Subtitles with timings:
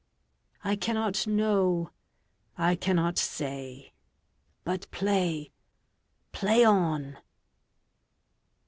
[0.63, 1.91] I cannot know.
[2.57, 3.93] I cannot say.
[4.63, 5.51] But play,
[6.31, 7.17] play on.